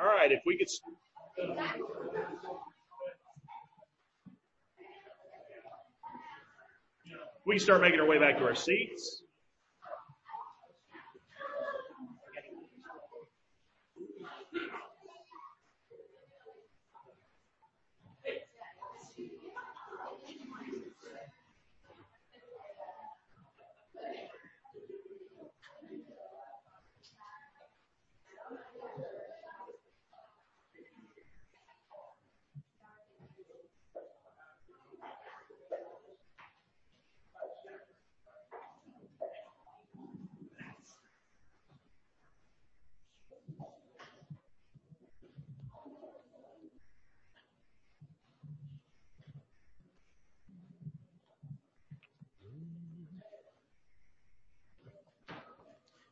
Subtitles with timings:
[0.00, 0.68] All right, if we could.
[7.46, 9.22] We can start making our way back to our seats.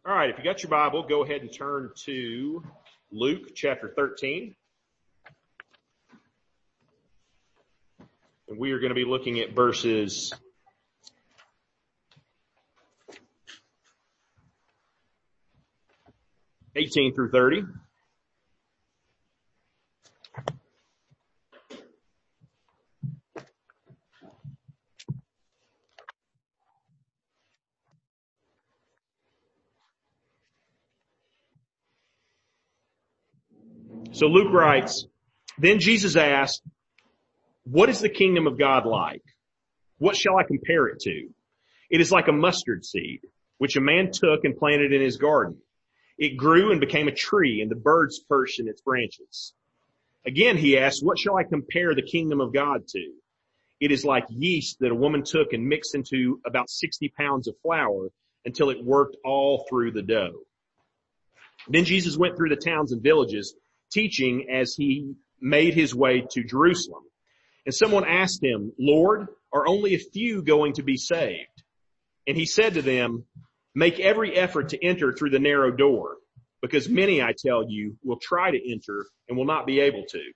[0.08, 2.62] All right, if you got your Bible, go ahead and turn to
[3.10, 4.54] Luke chapter 13.
[8.48, 10.32] And we are going to be looking at verses
[16.76, 17.64] eighteen through thirty.
[34.16, 35.04] So Luke writes,
[35.58, 36.62] then Jesus asked,
[37.64, 39.20] what is the kingdom of God like?
[39.98, 41.28] What shall I compare it to?
[41.90, 43.20] It is like a mustard seed,
[43.58, 45.58] which a man took and planted in his garden.
[46.16, 49.52] It grew and became a tree and the birds perched in its branches.
[50.24, 53.12] Again, he asked, what shall I compare the kingdom of God to?
[53.80, 57.54] It is like yeast that a woman took and mixed into about 60 pounds of
[57.62, 58.08] flour
[58.46, 60.40] until it worked all through the dough.
[61.68, 63.54] Then Jesus went through the towns and villages
[63.92, 67.02] teaching as he made his way to Jerusalem.
[67.64, 71.62] And someone asked him, Lord, are only a few going to be saved?
[72.26, 73.24] And he said to them,
[73.74, 76.16] make every effort to enter through the narrow door
[76.62, 80.32] because many, I tell you, will try to enter and will not be able to.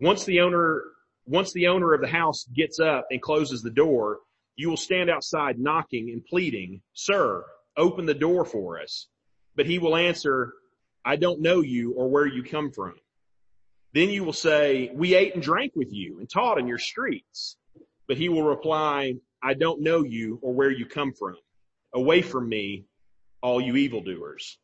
[0.00, 0.82] Once the owner,
[1.26, 4.18] once the owner of the house gets up and closes the door,
[4.56, 7.44] you will stand outside knocking and pleading, sir,
[7.76, 9.06] open the door for us.
[9.54, 10.52] But he will answer,
[11.06, 12.94] I don't know you or where you come from.
[13.94, 17.56] Then you will say, we ate and drank with you and taught in your streets.
[18.08, 21.36] But he will reply, I don't know you or where you come from.
[21.94, 22.86] Away from me,
[23.40, 24.58] all you evildoers.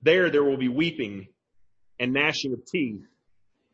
[0.00, 1.28] There, there will be weeping
[2.00, 3.04] and gnashing of teeth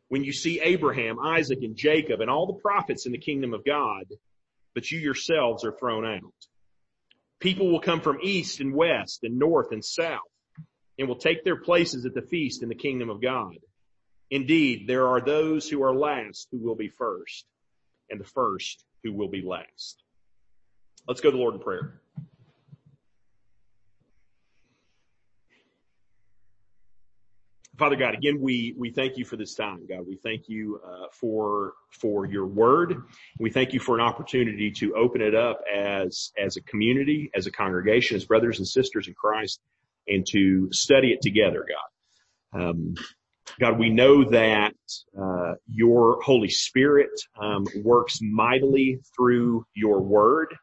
[0.09, 3.65] when you see Abraham, Isaac, and Jacob and all the prophets in the kingdom of
[3.65, 4.07] God,
[4.75, 6.35] but you yourselves are thrown out.
[7.39, 10.32] People will come from east and west and north and south
[10.99, 13.57] and will take their places at the feast in the kingdom of God.
[14.31, 17.47] Indeed, there are those who are last who will be first
[18.11, 20.03] and the first who will be last.
[21.07, 22.01] Let's go to the Lord in prayer.
[27.79, 30.07] Father God, again, we, we thank you for this time, God.
[30.07, 33.03] We thank you, uh, for, for your word.
[33.41, 37.47] We thank you for an opportunity to open it up as, as a community, as
[37.47, 39.61] a congregation, as brothers and sisters in Christ
[40.07, 42.61] and to study it together, God.
[42.61, 42.95] Um,
[43.61, 44.75] God, we know that
[45.19, 50.55] uh, your Holy Spirit um, works mightily through your Word,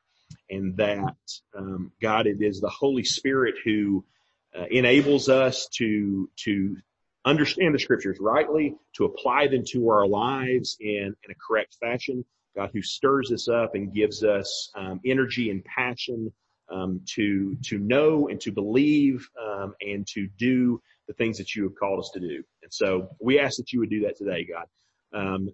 [0.49, 1.15] and that
[1.57, 4.05] um, God, it is the Holy Spirit who
[4.57, 6.77] uh, enables us to to
[7.25, 12.25] understand the Scriptures rightly, to apply them to our lives in in a correct fashion.
[12.55, 16.33] God, who stirs us up and gives us um, energy and passion
[16.71, 21.63] um, to to know and to believe um, and to do the things that you
[21.63, 22.43] have called us to do.
[22.63, 24.67] And so we ask that you would do that today, God.
[25.11, 25.49] Um,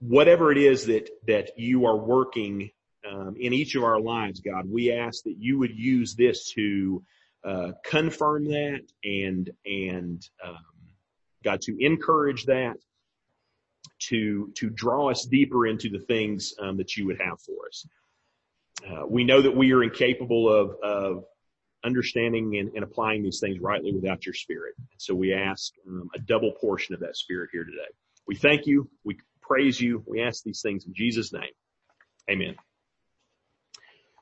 [0.00, 2.70] whatever it is that that you are working
[3.10, 7.02] um, in each of our lives, God, we ask that you would use this to
[7.44, 10.58] uh, confirm that and and um,
[11.44, 12.76] God to encourage that.
[14.10, 17.86] To, to draw us deeper into the things um, that you would have for us.
[18.84, 21.24] Uh, we know that we are incapable of, of
[21.84, 24.74] understanding and, and, applying these things rightly without your spirit.
[24.98, 27.88] So we ask um, a double portion of that spirit here today.
[28.26, 28.88] We thank you.
[29.04, 30.02] We praise you.
[30.06, 31.42] We ask these things in Jesus' name.
[32.30, 32.56] Amen.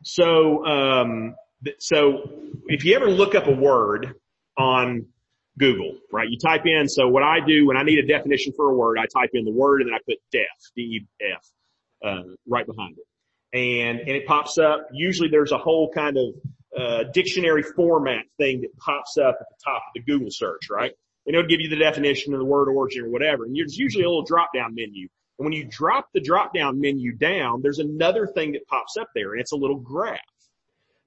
[0.02, 1.34] So, um,
[1.78, 2.30] so
[2.66, 4.14] if you ever look up a word
[4.58, 5.06] on
[5.58, 6.28] Google, right?
[6.28, 8.98] You type in, so what I do when I need a definition for a word,
[8.98, 10.42] I type in the word and then I put def,
[10.76, 11.46] D-E-F,
[12.04, 13.06] uh, right behind it
[13.54, 14.88] and, and it pops up.
[14.92, 16.34] Usually there's a whole kind of
[16.76, 20.92] uh, dictionary format thing that pops up at the top of the Google search, right?
[21.26, 23.44] And it'll give you the definition of the word origin or whatever.
[23.44, 25.08] And there's usually a little drop down menu.
[25.38, 29.08] And when you drop the drop down menu down, there's another thing that pops up
[29.14, 30.18] there and it's a little graph.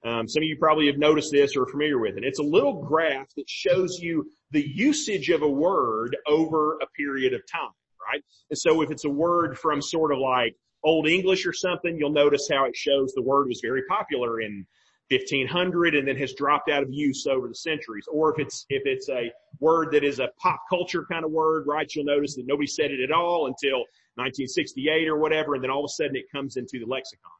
[0.04, 2.24] Um, some of you probably have noticed this or are familiar with it.
[2.24, 7.34] It's a little graph that shows you the usage of a word over a period
[7.34, 7.70] of time,
[8.10, 8.22] right?
[8.48, 12.10] And so if it's a word from sort of like Old English or something, you'll
[12.10, 14.66] notice how it shows the word was very popular in
[15.10, 18.04] 1500 and then has dropped out of use over the centuries.
[18.12, 21.66] Or if it's, if it's a word that is a pop culture kind of word,
[21.66, 23.78] right, you'll notice that nobody said it at all until
[24.16, 27.30] 1968 or whatever, and then all of a sudden it comes into the lexicon.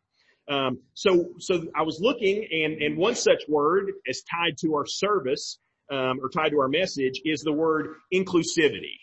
[0.49, 4.87] Um, so, so I was looking, and and one such word as tied to our
[4.87, 5.59] service
[5.91, 8.97] um, or tied to our message is the word inclusivity.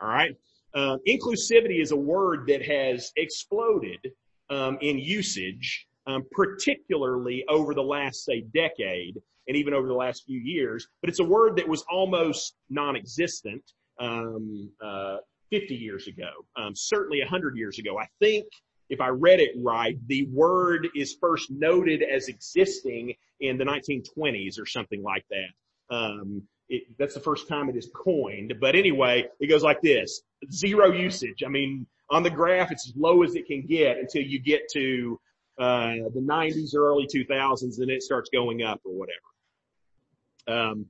[0.00, 0.36] All right,
[0.74, 4.12] uh, inclusivity is a word that has exploded
[4.50, 10.24] um, in usage, um, particularly over the last say decade and even over the last
[10.26, 10.86] few years.
[11.02, 13.62] But it's a word that was almost non-existent
[13.98, 15.18] um, uh,
[15.50, 17.98] 50 years ago, um, certainly 100 years ago.
[17.98, 18.46] I think
[18.88, 24.60] if I read it right, the word is first noted as existing in the 1920s
[24.60, 25.94] or something like that.
[25.94, 28.54] Um, it, that's the first time it is coined.
[28.60, 31.42] But anyway, it goes like this: zero usage.
[31.44, 34.62] I mean, on the graph, it's as low as it can get until you get
[34.72, 35.20] to
[35.58, 40.62] uh, the 90s or early 2000s, and it starts going up or whatever.
[40.62, 40.86] Um,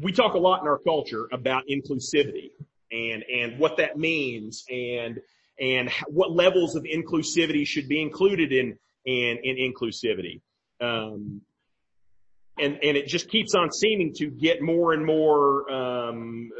[0.00, 2.50] we talk a lot in our culture about inclusivity
[2.90, 5.20] and and what that means and
[5.60, 10.40] and what levels of inclusivity should be included in, in, in inclusivity.
[10.80, 11.42] Um,
[12.58, 16.50] and, and it just keeps on seeming to get more and more, um,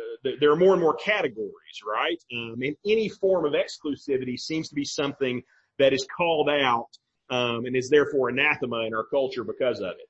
[0.41, 1.53] there are more and more categories,
[1.87, 2.19] right?
[2.35, 5.43] Um, and any form of exclusivity seems to be something
[5.79, 6.89] that is called out,
[7.31, 10.09] um, and is therefore anathema in our culture because of it.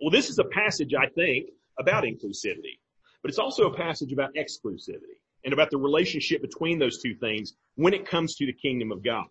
[0.00, 2.78] Well, this is a passage, I think, about inclusivity,
[3.22, 7.54] but it's also a passage about exclusivity and about the relationship between those two things
[7.76, 9.26] when it comes to the kingdom of God.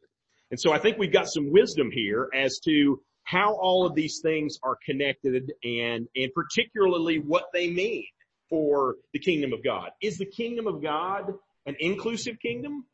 [0.52, 4.22] And so I think we've got some wisdom here as to how all of these
[4.22, 8.06] things are connected and, and particularly what they mean
[8.50, 9.90] for the kingdom of God.
[10.02, 11.34] Is the kingdom of God
[11.66, 12.86] an inclusive kingdom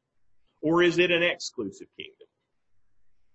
[0.63, 2.27] or is it an exclusive kingdom?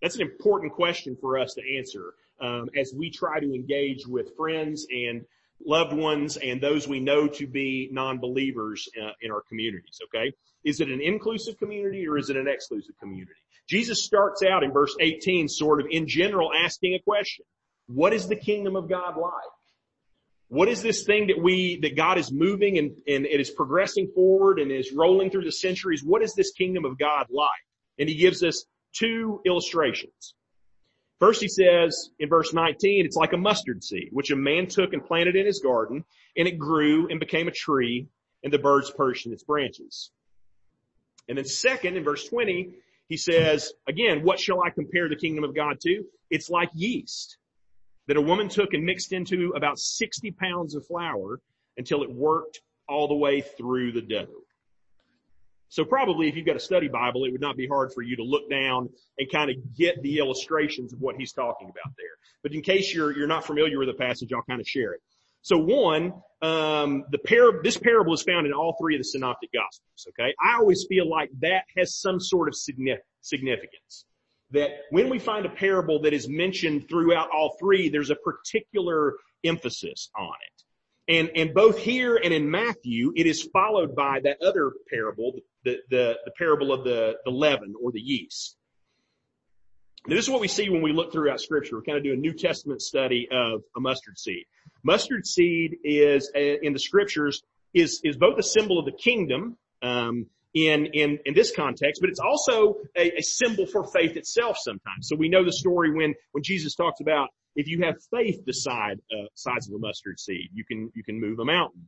[0.03, 4.37] That's an important question for us to answer um, as we try to engage with
[4.37, 5.25] friends and
[5.65, 10.33] loved ones and those we know to be non-believers uh, in our communities, okay?
[10.65, 13.41] Is it an inclusive community or is it an exclusive community?
[13.69, 17.45] Jesus starts out in verse 18 sort of in general asking a question.
[17.87, 19.33] What is the kingdom of God like?
[20.49, 24.11] What is this thing that we, that God is moving and, and it is progressing
[24.15, 26.03] forward and is rolling through the centuries?
[26.03, 27.51] What is this kingdom of God like?
[27.99, 30.35] And he gives us two illustrations.
[31.19, 34.93] First he says in verse 19, it's like a mustard seed, which a man took
[34.93, 36.05] and planted in his garden,
[36.37, 38.07] and it grew and became a tree,
[38.43, 40.11] and the birds perched in its branches.
[41.29, 42.71] And then second, in verse 20,
[43.09, 46.05] he says, again, what shall I compare the kingdom of God to?
[46.31, 47.39] It's like yeast
[48.07, 51.41] that a woman took and mixed into about 60 pounds of flour
[51.77, 54.27] until it worked all the way through the dough.
[55.71, 58.17] So probably if you've got a study Bible, it would not be hard for you
[58.17, 62.17] to look down and kind of get the illustrations of what he's talking about there.
[62.43, 65.03] But in case you're, you're not familiar with the passage, I'll kind of share it.
[65.43, 69.51] So one, um, the par- this parable is found in all three of the synoptic
[69.53, 70.09] gospels.
[70.09, 70.35] Okay.
[70.43, 74.05] I always feel like that has some sort of significance.
[74.53, 79.15] That when we find a parable that is mentioned throughout all three, there's a particular
[79.45, 81.15] emphasis on it.
[81.15, 85.33] And, and both here and in Matthew, it is followed by that other parable,
[85.65, 88.57] the, the, the parable of the, the leaven or the yeast.
[90.07, 91.77] This is what we see when we look throughout scripture.
[91.77, 94.45] We're kind of do a New Testament study of a mustard seed.
[94.89, 97.43] Mustard seed is, uh, in the scriptures,
[97.75, 102.09] is, is both a symbol of the kingdom, um, in, in, in this context, but
[102.09, 105.03] it's also a, a symbol for faith itself sometimes.
[105.09, 108.55] So we know the story when, when Jesus talks about if you have faith the
[108.55, 111.87] size, uh, size of a mustard seed, you can, you can move a mountain.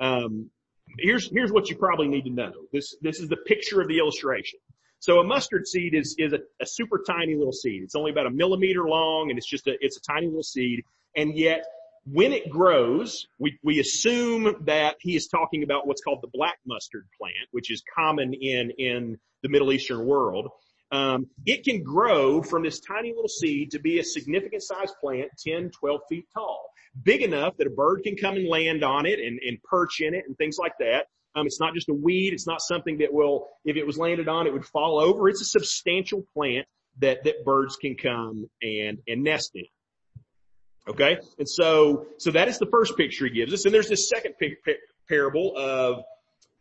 [0.00, 0.50] Um,
[0.98, 2.52] here's, here's what you probably need to know.
[2.72, 4.58] This, this is the picture of the illustration.
[5.00, 7.82] So a mustard seed is, is a, a super tiny little seed.
[7.82, 10.84] It's only about a millimeter long and it's just a, it's a tiny little seed.
[11.14, 11.64] And yet
[12.04, 16.58] when it grows, we, we assume that he is talking about what's called the black
[16.66, 20.50] mustard plant, which is common in, in the Middle Eastern world
[20.92, 25.30] um, it can grow from this tiny little seed to be a significant sized plant,
[25.38, 26.68] 10, 12 feet tall.
[27.02, 30.14] Big enough that a bird can come and land on it and, and perch in
[30.14, 31.06] it and things like that.
[31.34, 32.34] Um, it's not just a weed.
[32.34, 35.30] It's not something that will, if it was landed on, it would fall over.
[35.30, 36.66] It's a substantial plant
[36.98, 39.64] that, that birds can come and, and nest in.
[40.88, 41.18] Okay?
[41.38, 43.64] And so, so that is the first picture he gives us.
[43.64, 44.34] And there's this second
[45.08, 46.02] parable of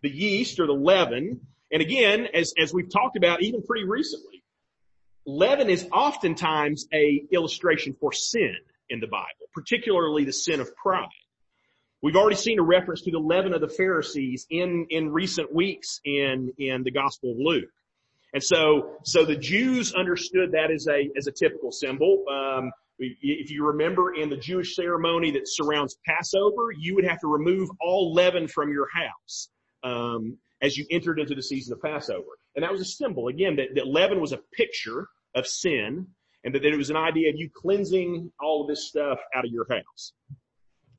[0.02, 1.42] the yeast or the leaven.
[1.72, 4.44] And again, as, as we've talked about even pretty recently,
[5.26, 8.56] leaven is oftentimes a illustration for sin
[8.90, 11.08] in the Bible, particularly the sin of pride.
[12.04, 16.00] We've already seen a reference to the leaven of the Pharisees in, in recent weeks
[16.04, 17.70] in, in the Gospel of Luke.
[18.34, 22.24] And so, so the Jews understood that as a, as a typical symbol.
[22.30, 27.28] Um, if you remember in the Jewish ceremony that surrounds Passover, you would have to
[27.28, 29.50] remove all leaven from your house
[29.84, 32.38] um, as you entered into the season of Passover.
[32.56, 36.08] And that was a symbol, again, that, that leaven was a picture of sin
[36.44, 39.46] and that that it was an idea of you cleansing all of this stuff out
[39.46, 40.14] of your house.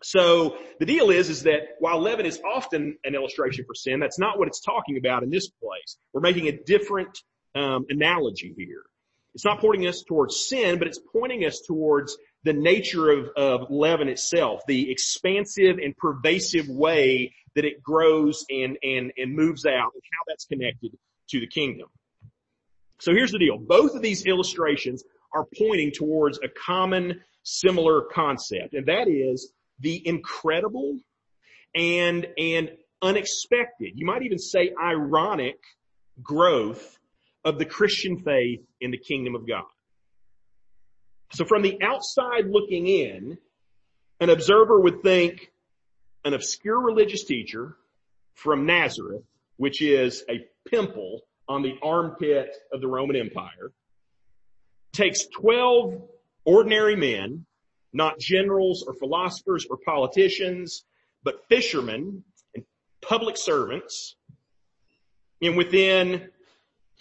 [0.02, 4.18] So the deal is, is that while leaven is often an illustration for sin, that's
[4.18, 5.96] not what it's talking about in this place.
[6.12, 7.16] We're making a different
[7.54, 8.82] um, analogy here.
[9.34, 13.70] It's not pointing us towards sin, but it's pointing us towards the nature of, of
[13.70, 19.92] leaven itself, the expansive and pervasive way that it grows and, and, and moves out
[19.94, 20.96] and how that's connected
[21.30, 21.88] to the kingdom.
[23.00, 23.58] So here's the deal.
[23.58, 25.02] Both of these illustrations
[25.34, 30.98] are pointing towards a common similar concept, and that is the incredible
[31.74, 32.70] and, and
[33.00, 35.56] unexpected, you might even say ironic
[36.22, 36.98] growth
[37.44, 39.64] of the Christian faith in the kingdom of God.
[41.32, 43.38] So from the outside looking in,
[44.20, 45.50] an observer would think
[46.24, 47.76] an obscure religious teacher
[48.34, 49.24] from Nazareth,
[49.56, 53.72] which is a pimple on the armpit of the Roman Empire,
[54.92, 56.02] takes 12
[56.44, 57.46] ordinary men,
[57.92, 60.84] not generals or philosophers or politicians,
[61.24, 62.64] but fishermen and
[63.00, 64.16] public servants,
[65.40, 66.28] and within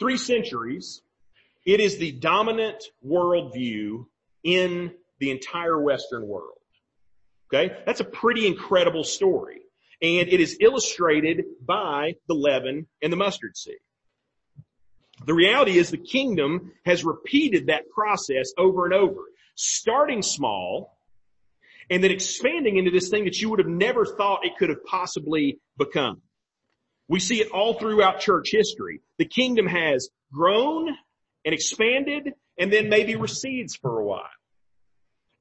[0.02, 1.04] three centuries,
[1.64, 4.06] it is the dominant worldview
[4.44, 6.58] in the entire Western world.
[7.54, 7.76] Okay.
[7.86, 9.62] That's a pretty incredible story.
[10.02, 13.76] And it is illustrated by the leaven and the mustard seed.
[15.28, 19.22] The reality is the kingdom has repeated that process over and over,
[19.54, 20.98] starting small
[21.92, 24.84] and then expanding into this thing that you would have never thought it could have
[24.86, 26.22] possibly become.
[27.12, 29.02] We see it all throughout church history.
[29.18, 30.88] The kingdom has grown
[31.44, 34.30] and expanded and then maybe recedes for a while.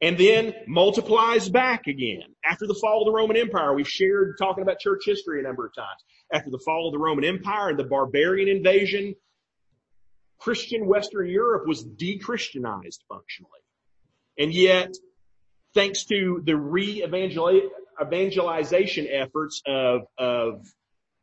[0.00, 2.34] And then multiplies back again.
[2.44, 5.64] After the fall of the Roman Empire, we've shared talking about church history a number
[5.64, 6.02] of times.
[6.32, 9.14] After the fall of the Roman Empire and the barbarian invasion,
[10.38, 13.60] Christian Western Europe was de-Christianized functionally.
[14.36, 14.96] And yet,
[15.74, 20.66] thanks to the re-evangelization efforts of, of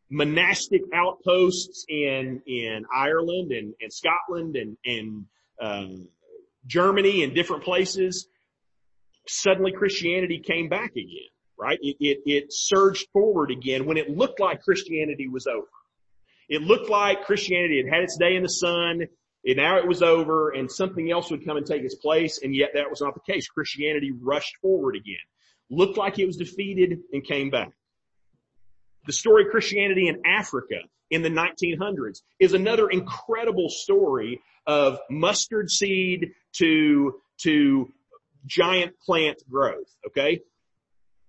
[0.09, 5.25] monastic outposts in in Ireland and, and Scotland and and
[5.61, 6.07] um,
[6.65, 8.27] Germany and different places,
[9.27, 11.29] suddenly Christianity came back again.
[11.59, 11.79] Right?
[11.81, 15.67] It, it it surged forward again when it looked like Christianity was over.
[16.49, 19.07] It looked like Christianity had had its day in the sun.
[19.45, 22.41] And now it was over and something else would come and take its place.
[22.43, 23.47] And yet that was not the case.
[23.47, 25.15] Christianity rushed forward again.
[25.69, 27.71] Looked like it was defeated and came back.
[29.07, 35.71] The story of Christianity in Africa in the 1900s is another incredible story of mustard
[35.71, 37.91] seed to, to
[38.45, 39.95] giant plant growth.
[40.07, 40.41] Okay.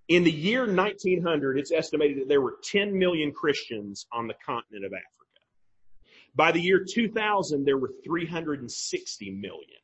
[0.09, 4.85] In the year 1900, it's estimated that there were 10 million Christians on the continent
[4.85, 5.05] of Africa.
[6.35, 9.79] By the year 2000, there were 360 million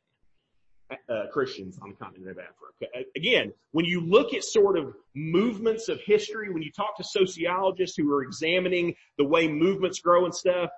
[0.90, 3.06] uh, Christians on the continent of Africa.
[3.16, 7.96] Again, when you look at sort of movements of history, when you talk to sociologists
[7.96, 10.70] who are examining the way movements grow and stuff,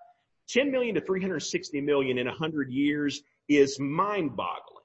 [0.48, 4.78] 10 million to 360 million in 100 years is mind boggling.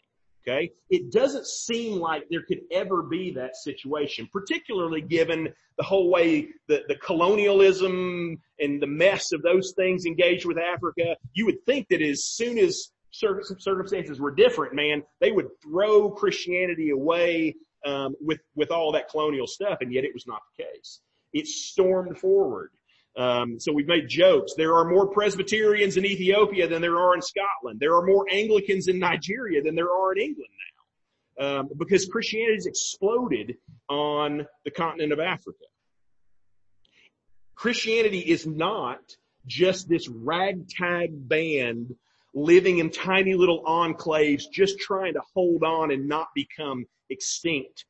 [0.45, 0.71] Okay.
[0.89, 6.49] It doesn't seem like there could ever be that situation, particularly given the whole way
[6.67, 11.15] the, the colonialism and the mess of those things engaged with Africa.
[11.33, 16.89] You would think that as soon as circumstances were different, man, they would throw Christianity
[16.89, 17.55] away
[17.85, 21.01] um, with with all that colonial stuff, and yet it was not the case.
[21.33, 22.71] It stormed forward.
[23.15, 24.53] Um, so we've made jokes.
[24.55, 27.79] There are more Presbyterians in Ethiopia than there are in Scotland.
[27.79, 30.49] There are more Anglicans in Nigeria than there are in England
[31.37, 33.55] now, um, because Christianity has exploded
[33.87, 35.65] on the continent of Africa.
[37.55, 38.99] Christianity is not
[39.45, 41.95] just this ragtag band
[42.33, 47.85] living in tiny little enclaves, just trying to hold on and not become extinct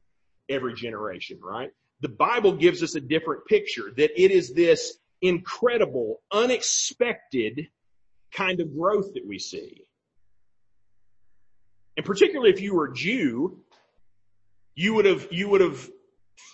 [0.49, 1.71] every generation, right?
[2.01, 7.67] The Bible gives us a different picture that it is this incredible, unexpected
[8.33, 9.85] kind of growth that we see.
[11.95, 13.59] And particularly if you were a Jew,
[14.75, 15.89] you would have, you would have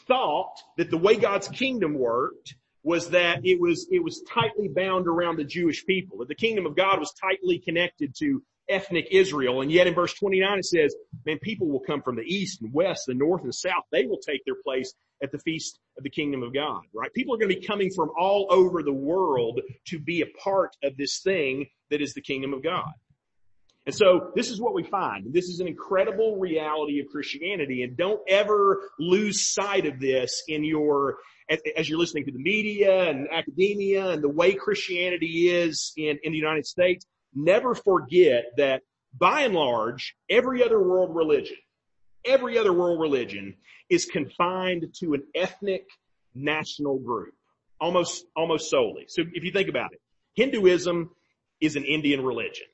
[0.08, 5.08] thought that the way God's kingdom worked was that it was, it was tightly bound
[5.08, 9.62] around the Jewish people, that the kingdom of God was tightly connected to ethnic Israel.
[9.62, 10.96] And yet in verse 29 it says,
[11.26, 13.84] man, people will come from the east and west, the north and south.
[13.92, 17.14] They will take their place at the feast of the kingdom of God, right?
[17.14, 20.76] People are going to be coming from all over the world to be a part
[20.84, 22.92] of this thing that is the kingdom of God.
[23.90, 25.34] And so this is what we find.
[25.34, 30.64] This is an incredible reality of Christianity and don't ever lose sight of this in
[30.64, 31.18] your,
[31.76, 36.34] as you're listening to the media and academia and the way Christianity is in, in
[36.34, 37.04] the United States,
[37.34, 38.84] never forget that
[39.18, 41.58] by and large, every other world religion,
[42.24, 43.56] every other world religion
[43.90, 45.88] is confined to an ethnic
[46.36, 47.34] national group,
[47.82, 49.06] almost, almost solely.
[49.08, 50.00] So if you think about it,
[50.36, 51.10] Hinduism
[51.60, 52.68] is an Indian religion.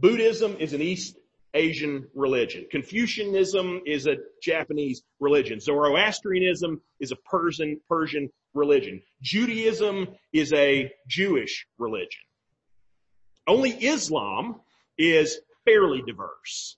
[0.00, 1.18] Buddhism is an East
[1.52, 2.66] Asian religion.
[2.70, 5.60] Confucianism is a Japanese religion.
[5.60, 9.02] Zoroastrianism is a Persian, Persian religion.
[9.20, 12.22] Judaism is a Jewish religion.
[13.46, 14.60] Only Islam
[14.96, 16.76] is fairly diverse.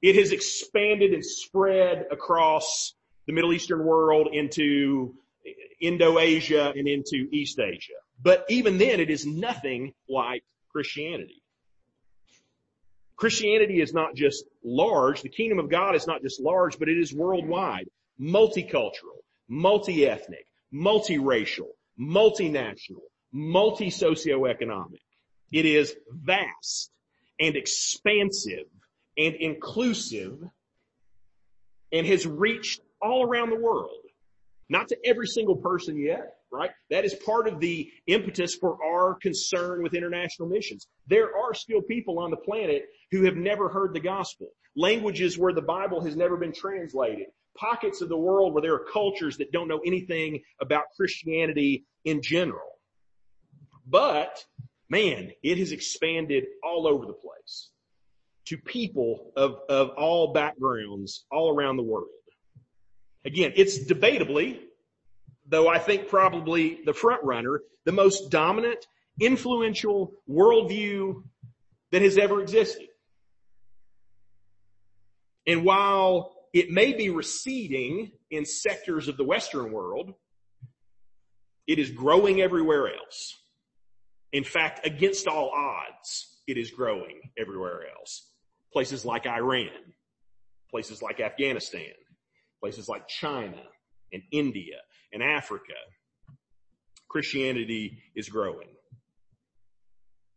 [0.00, 2.94] It has expanded and spread across
[3.26, 5.14] the Middle Eastern world into
[5.80, 7.94] Indo-Asia and into East Asia.
[8.22, 11.42] But even then it is nothing like Christianity.
[13.18, 15.22] Christianity is not just large.
[15.22, 21.66] The kingdom of God is not just large, but it is worldwide, multicultural, multi-ethnic, multiracial,
[22.00, 25.00] multinational, multi-socioeconomic.
[25.50, 26.90] It is vast
[27.40, 28.66] and expansive
[29.16, 30.38] and inclusive
[31.90, 33.90] and has reached all around the world.
[34.68, 36.70] Not to every single person yet, right?
[36.90, 40.86] That is part of the impetus for our concern with international missions.
[41.06, 44.48] There are still people on the planet who have never heard the gospel.
[44.76, 47.26] Languages where the Bible has never been translated.
[47.56, 52.22] Pockets of the world where there are cultures that don't know anything about Christianity in
[52.22, 52.78] general.
[53.86, 54.44] But
[54.88, 57.70] man, it has expanded all over the place
[58.46, 62.08] to people of, of all backgrounds all around the world.
[63.24, 64.60] Again, it's debatably,
[65.48, 68.86] though I think probably the front runner, the most dominant,
[69.20, 71.22] influential worldview
[71.90, 72.88] that has ever existed.
[75.46, 80.12] And while it may be receding in sectors of the Western world,
[81.66, 83.34] it is growing everywhere else.
[84.32, 88.30] In fact, against all odds, it is growing everywhere else.
[88.72, 89.70] Places like Iran,
[90.70, 91.92] places like Afghanistan,
[92.60, 93.62] places like China
[94.12, 94.76] and India
[95.12, 95.74] and Africa.
[97.08, 98.68] Christianity is growing.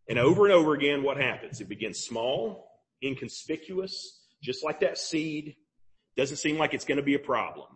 [0.10, 1.62] And over and over again, what happens?
[1.62, 2.68] It begins small,
[3.04, 5.56] inconspicuous, just like that seed.
[6.18, 7.68] Doesn't seem like it's going to be a problem.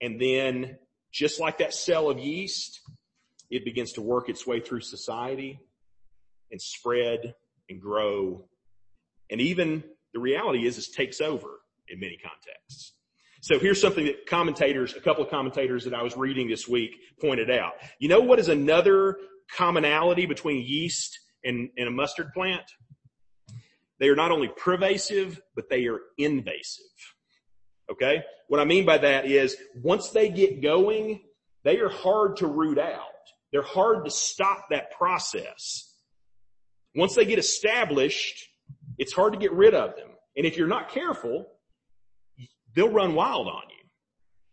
[0.00, 0.78] And then
[1.12, 2.80] just like that cell of yeast,
[3.50, 5.60] it begins to work its way through society
[6.50, 7.34] and spread
[7.68, 8.44] and grow.
[9.30, 12.92] And even the reality is, it takes over in many contexts.
[13.46, 16.96] So here's something that commentators, a couple of commentators that I was reading this week
[17.20, 17.74] pointed out.
[18.00, 19.18] You know what is another
[19.56, 22.64] commonality between yeast and, and a mustard plant?
[24.00, 26.86] They are not only pervasive, but they are invasive.
[27.88, 28.24] Okay?
[28.48, 31.20] What I mean by that is once they get going,
[31.62, 33.02] they are hard to root out.
[33.52, 35.94] They're hard to stop that process.
[36.96, 38.44] Once they get established,
[38.98, 40.08] it's hard to get rid of them.
[40.36, 41.46] And if you're not careful,
[42.76, 43.84] they'll run wild on you.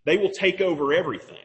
[0.05, 1.37] They will take over everything.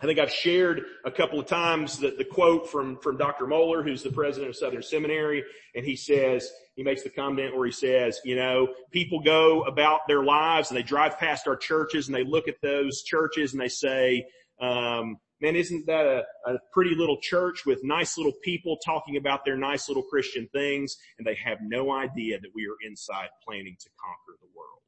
[0.00, 3.46] I think I've shared a couple of times the, the quote from, from Dr.
[3.46, 7.64] Mohler, who's the president of Southern Seminary, and he says, he makes the comment where
[7.64, 12.08] he says, you know, people go about their lives and they drive past our churches
[12.08, 14.26] and they look at those churches and they say,
[14.60, 19.44] um, man, isn't that a, a pretty little church with nice little people talking about
[19.44, 20.96] their nice little Christian things?
[21.18, 24.83] And they have no idea that we are inside planning to conquer the world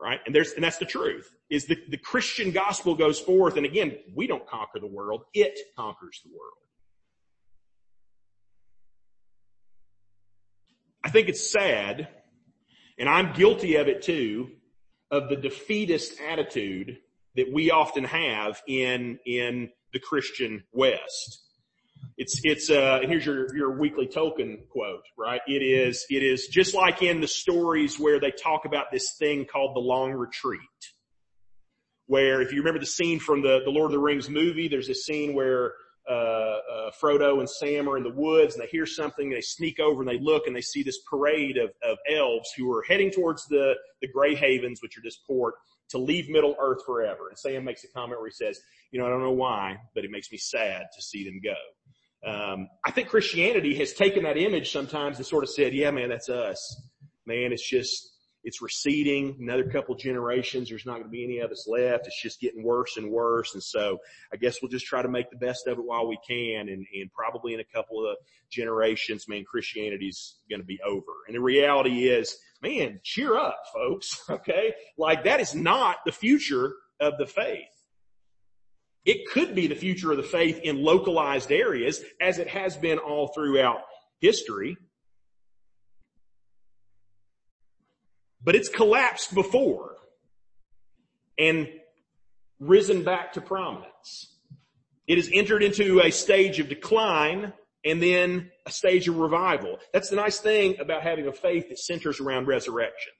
[0.00, 0.20] right?
[0.26, 3.96] And there's, and that's the truth, is the, the Christian gospel goes forth, and again,
[4.14, 6.52] we don't conquer the world, it conquers the world.
[11.04, 12.08] I think it's sad,
[12.98, 14.50] and I'm guilty of it too,
[15.10, 16.98] of the defeatist attitude
[17.36, 21.43] that we often have in, in the Christian West.
[22.16, 25.40] It's, it's, uh, here's your, your weekly token quote, right?
[25.48, 29.46] It is, it is just like in the stories where they talk about this thing
[29.46, 30.60] called the long retreat.
[32.06, 34.90] Where if you remember the scene from the, the Lord of the Rings movie, there's
[34.90, 35.72] a scene where
[36.08, 39.80] uh, uh, Frodo and Sam are in the woods and they hear something, they sneak
[39.80, 43.10] over and they look and they see this parade of, of elves who are heading
[43.10, 45.54] towards the, the Grey Havens, which are this port,
[45.88, 47.28] to leave Middle Earth forever.
[47.28, 50.04] And Sam makes a comment where he says, you know, I don't know why, but
[50.04, 51.54] it makes me sad to see them go.
[52.24, 56.08] Um, I think Christianity has taken that image sometimes and sort of said, yeah, man,
[56.08, 56.82] that's us.
[57.26, 58.10] Man, it's just,
[58.44, 59.36] it's receding.
[59.40, 62.06] Another couple generations, there's not going to be any of us left.
[62.06, 63.54] It's just getting worse and worse.
[63.54, 63.98] And so
[64.32, 66.68] I guess we'll just try to make the best of it while we can.
[66.68, 68.16] And, and probably in a couple of
[68.50, 71.12] generations, man, Christianity's going to be over.
[71.26, 74.20] And the reality is, man, cheer up, folks.
[74.30, 74.74] Okay.
[74.98, 77.73] Like that is not the future of the faith.
[79.04, 82.98] It could be the future of the faith in localized areas as it has been
[82.98, 83.80] all throughout
[84.20, 84.76] history.
[88.44, 89.96] but it's collapsed before
[91.38, 91.66] and
[92.60, 94.36] risen back to prominence.
[95.06, 97.52] It has entered into a stage of decline
[97.84, 99.78] and then a stage of revival.
[99.92, 103.12] That's the nice thing about having a faith that centers around resurrection.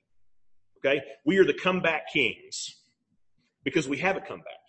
[0.78, 1.02] Okay?
[1.24, 2.76] We are the comeback kings
[3.64, 4.63] because we have a comeback.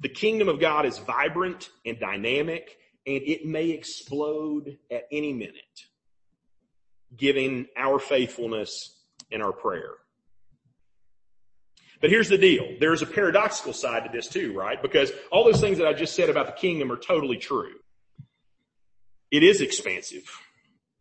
[0.00, 5.86] The kingdom of God is vibrant and dynamic and it may explode at any minute
[7.16, 8.96] given our faithfulness
[9.32, 9.94] and our prayer.
[12.00, 12.76] But here's the deal.
[12.78, 14.80] There's a paradoxical side to this too, right?
[14.80, 17.74] Because all those things that I just said about the kingdom are totally true.
[19.30, 20.30] It is expansive.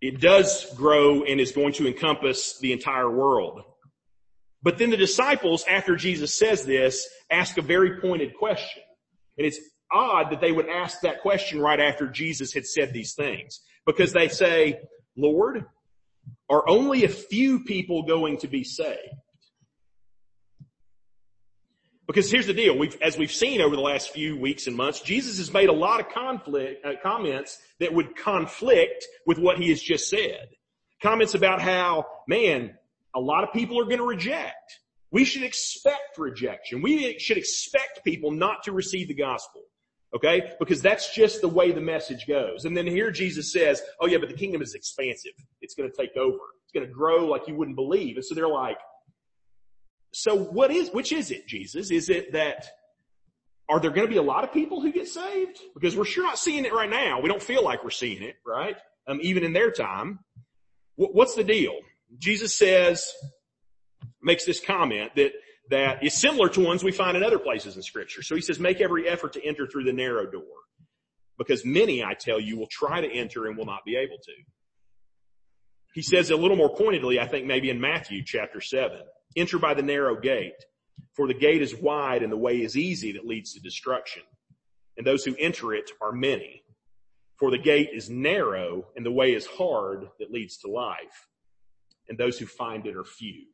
[0.01, 3.61] It does grow and is going to encompass the entire world.
[4.61, 8.83] But then the disciples, after Jesus says this, ask a very pointed question.
[9.39, 9.59] And it's
[9.91, 13.61] odd that they would ask that question right after Jesus had said these things.
[13.85, 14.81] Because they say,
[15.17, 15.65] Lord,
[16.49, 18.99] are only a few people going to be saved?
[22.05, 22.77] Because here's the deal.
[22.77, 25.73] We've, as we've seen over the last few weeks and months, Jesus has made a
[25.73, 30.49] lot of conflict, uh, comments that would conflict with what he has just said.
[31.01, 32.73] Comments about how, man,
[33.15, 34.79] a lot of people are going to reject.
[35.11, 36.81] We should expect rejection.
[36.81, 39.61] We should expect people not to receive the gospel.
[40.15, 40.53] Okay?
[40.59, 42.65] Because that's just the way the message goes.
[42.65, 45.33] And then here Jesus says, oh yeah, but the kingdom is expansive.
[45.61, 46.37] It's going to take over.
[46.63, 48.15] It's going to grow like you wouldn't believe.
[48.15, 48.77] And so they're like,
[50.11, 51.91] so what is, which is it, Jesus?
[51.91, 52.67] Is it that,
[53.67, 55.59] are there going to be a lot of people who get saved?
[55.75, 57.21] Because we're sure not seeing it right now.
[57.21, 58.75] We don't feel like we're seeing it, right?
[59.07, 60.19] Um, even in their time.
[60.95, 61.75] what's the deal?
[62.17, 63.11] Jesus says,
[64.21, 65.31] makes this comment that
[65.69, 68.23] that is similar to ones we find in other places in scripture.
[68.23, 70.43] So he says, make every effort to enter through the narrow door
[71.37, 74.31] because many, I tell you, will try to enter and will not be able to.
[75.93, 79.01] He says a little more pointedly, I think maybe in Matthew chapter seven,
[79.35, 80.53] enter by the narrow gate
[81.13, 84.23] for the gate is wide and the way is easy that leads to destruction.
[84.97, 86.63] And those who enter it are many.
[87.37, 91.27] For the gate is narrow and the way is hard that leads to life.
[92.07, 93.45] And those who find it are few.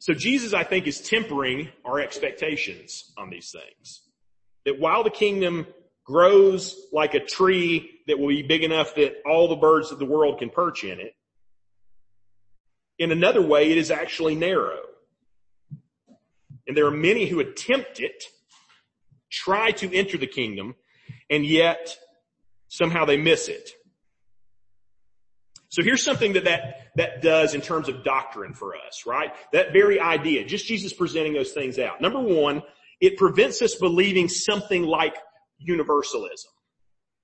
[0.00, 4.00] So Jesus, I think, is tempering our expectations on these things.
[4.64, 5.66] That while the kingdom
[6.04, 10.06] grows like a tree that will be big enough that all the birds of the
[10.06, 11.14] world can perch in it,
[12.98, 14.80] in another way, it is actually narrow.
[16.66, 18.24] And there are many who attempt it,
[19.30, 20.76] try to enter the kingdom,
[21.28, 21.96] and yet
[22.68, 23.70] somehow they miss it.
[25.70, 29.32] So here's something that that, that does in terms of doctrine for us, right?
[29.52, 32.00] That very idea, just Jesus presenting those things out.
[32.00, 32.62] Number one,
[33.00, 35.16] it prevents us believing something like
[35.58, 36.50] universalism.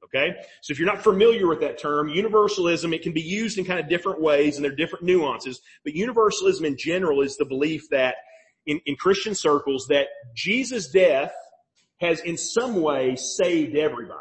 [0.05, 0.37] Okay?
[0.63, 3.81] So if you're not familiar with that term, universalism, it can be used in kind
[3.81, 7.91] of different ways and there are different nuances, but universalism in general is the belief
[7.91, 8.15] that
[8.65, 11.35] in, in Christian circles that Jesus' death
[12.01, 14.21] has in some way saved everybody.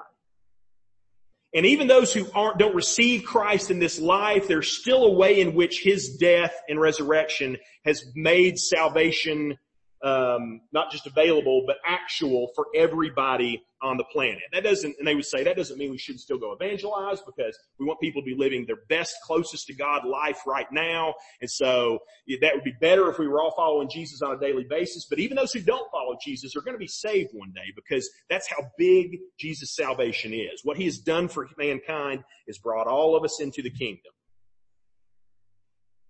[1.56, 5.40] And even those who aren't, don't receive Christ in this life, there's still a way
[5.40, 9.58] in which His death and resurrection has made salvation
[10.06, 14.44] um, not just available, but actual for everybody on the planet.
[14.54, 17.58] That doesn't, and they would say that doesn't mean we shouldn't still go evangelize because
[17.80, 21.16] we want people to be living their best, closest to God life right now.
[21.42, 22.00] And so
[22.40, 25.08] that would be better if we were all following Jesus on a daily basis.
[25.10, 28.08] But even those who don't follow Jesus are going to be saved one day because
[28.30, 30.62] that's how big Jesus' salvation is.
[30.64, 34.14] What he has done for mankind is brought all of us into the kingdom.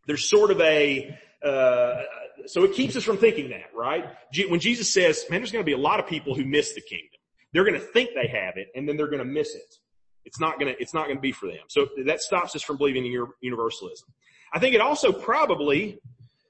[0.05, 2.01] There's sort of a, uh,
[2.47, 4.05] so it keeps us from thinking that, right?
[4.49, 6.81] When Jesus says, man, there's going to be a lot of people who miss the
[6.81, 7.19] kingdom.
[7.53, 9.75] They're going to think they have it and then they're going to miss it.
[10.25, 11.63] It's not going to, it's not going to be for them.
[11.67, 14.10] So that stops us from believing in universalism.
[14.53, 15.99] I think it also probably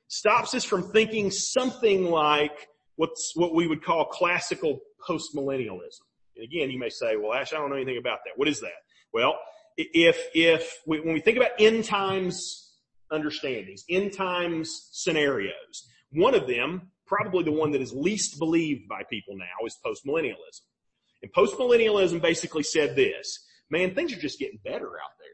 [0.07, 6.01] stops us from thinking something like what's what we would call classical postmillennialism.
[6.35, 8.33] And again, you may say, well, Ash, I don't know anything about that.
[8.37, 8.71] What is that?
[9.13, 9.37] Well,
[9.77, 12.64] if, if we, when we think about end times
[13.11, 19.03] understandings, end times scenarios, one of them, probably the one that is least believed by
[19.09, 20.61] people now is postmillennialism.
[21.21, 25.29] And postmillennialism basically said this, man, things are just getting better out there.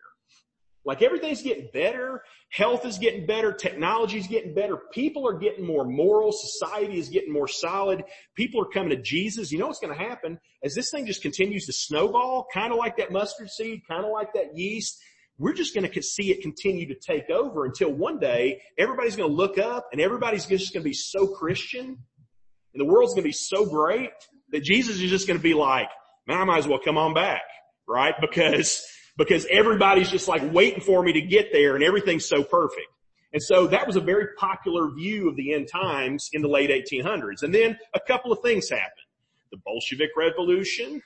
[0.84, 2.24] Like everything's getting better.
[2.50, 3.54] Health is getting better.
[3.54, 4.78] Technology is getting better.
[4.92, 6.32] People are getting more moral.
[6.32, 8.04] Society is getting more solid.
[8.36, 9.52] People are coming to Jesus.
[9.52, 12.98] You know what's to happen as this thing just continues to snowball, kind of like
[12.98, 15.00] that mustard seed, kind of like that yeast.
[15.42, 19.28] We're just going to see it continue to take over until one day everybody's going
[19.28, 21.98] to look up and everybody's just going to be so Christian
[22.74, 24.12] and the world's going to be so great
[24.52, 25.88] that Jesus is just going to be like,
[26.28, 27.42] man, I might as well come on back,
[27.88, 28.14] right?
[28.22, 28.86] Because
[29.18, 32.88] because everybody's just like waiting for me to get there and everything's so perfect.
[33.34, 36.70] And so that was a very popular view of the end times in the late
[36.70, 37.42] 1800s.
[37.42, 38.92] And then a couple of things happened.
[39.52, 41.02] The Bolshevik Revolution,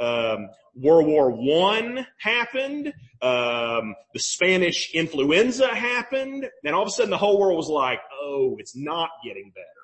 [0.00, 0.48] um,
[0.80, 7.18] World War One happened, um, the Spanish influenza happened, and all of a sudden the
[7.18, 9.78] whole world was like, "Oh, it's not getting better."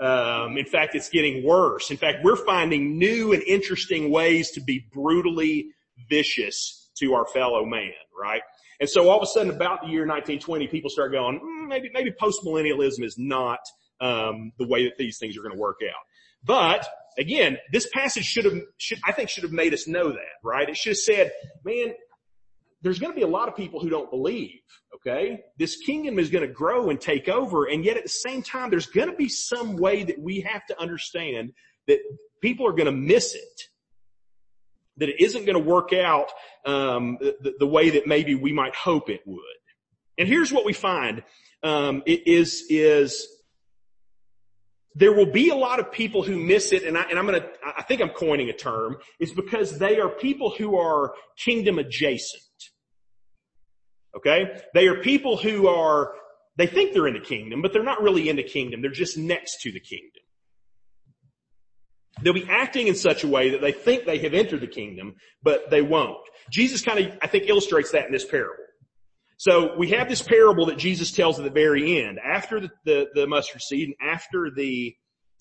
[0.00, 1.90] Um, in fact, it's getting worse.
[1.90, 5.68] In fact, we're finding new and interesting ways to be brutally
[6.08, 8.42] vicious to our fellow man, right?
[8.80, 11.90] And so all of a sudden about the year 1920, people start going, mm, maybe,
[11.92, 13.60] maybe postmillennialism is not,
[14.00, 16.02] um, the way that these things are going to work out.
[16.44, 20.34] But again, this passage should have, should, I think should have made us know that,
[20.42, 20.68] right?
[20.68, 21.32] It should have said,
[21.64, 21.94] man,
[22.82, 24.60] there's going to be a lot of people who don't believe,
[24.96, 25.40] okay?
[25.58, 28.70] This kingdom is going to grow and take over, and yet at the same time,
[28.70, 31.52] there's going to be some way that we have to understand
[31.86, 31.98] that
[32.40, 33.62] people are going to miss it
[34.98, 36.30] that it isn't going to work out
[36.66, 39.40] um, the, the, way that maybe we might hope it would.
[40.18, 41.22] And here's what we find
[41.62, 43.26] um, is is
[44.94, 47.48] there will be a lot of people who miss it, and, I, I'm going to
[47.64, 48.96] I think I'm coining a term.
[49.18, 52.42] It's because they are people who are kingdom adjacent.
[54.16, 56.12] Okay, they are people who are
[56.56, 58.82] they think they're in the kingdom, but they're not really in the kingdom.
[58.82, 60.22] They're just next to the kingdom.
[62.20, 65.14] They'll be acting in such a way that they think they have entered the kingdom,
[65.42, 66.18] but they won't.
[66.50, 68.61] Jesus kind of, I think, illustrates that in this parable.
[69.42, 73.08] So we have this parable that Jesus tells at the very end, after the, the,
[73.12, 74.94] the mustard seed and after the,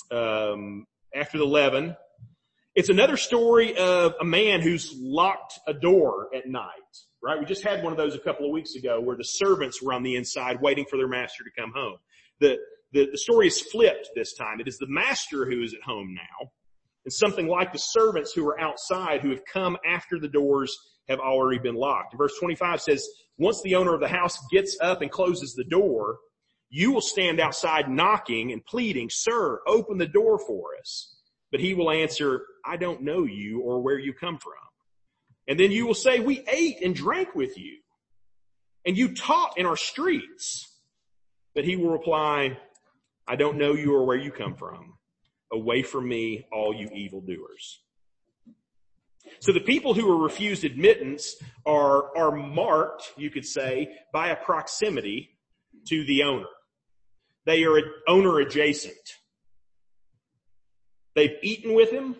[0.09, 1.95] um, after the leaven.
[2.73, 6.65] It's another story of a man who's locked a door at night,
[7.21, 7.39] right?
[7.39, 9.93] We just had one of those a couple of weeks ago where the servants were
[9.93, 11.97] on the inside waiting for their master to come home.
[12.39, 12.57] The,
[12.93, 14.59] the, the story is flipped this time.
[14.59, 16.49] It is the master who is at home now
[17.05, 20.75] and something like the servants who are outside who have come after the doors
[21.11, 22.17] have already been locked.
[22.17, 26.17] Verse 25 says, once the owner of the house gets up and closes the door,
[26.69, 31.17] you will stand outside knocking and pleading, sir, open the door for us.
[31.51, 34.53] But he will answer, I don't know you or where you come from.
[35.47, 37.79] And then you will say, we ate and drank with you
[38.85, 40.67] and you taught in our streets.
[41.53, 42.57] But he will reply,
[43.27, 44.93] I don't know you or where you come from.
[45.51, 47.81] Away from me, all you evildoers.
[49.39, 54.35] So the people who are refused admittance are, are marked, you could say, by a
[54.35, 55.37] proximity
[55.87, 56.47] to the owner.
[57.45, 58.95] They are owner adjacent.
[61.15, 62.15] They've eaten with him.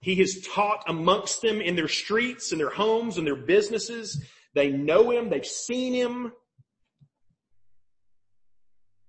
[0.00, 4.24] He has taught amongst them in their streets and their homes and their businesses.
[4.54, 5.30] They know him.
[5.30, 6.32] They've seen him.